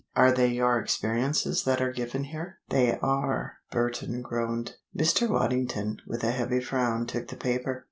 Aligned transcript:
Are 0.15 0.31
they 0.31 0.47
your 0.47 0.79
experiences 0.79 1.63
that 1.65 1.79
are 1.79 1.91
given 1.91 2.23
here?" 2.23 2.57
"They 2.69 2.97
are!" 3.03 3.57
Burton 3.69 4.23
groaned. 4.23 4.77
Mr. 4.97 5.29
Waddington, 5.29 5.97
with 6.07 6.23
a 6.23 6.31
heavy 6.31 6.59
frown, 6.59 7.05
took 7.05 7.27
the 7.27 7.35
paper. 7.37 7.79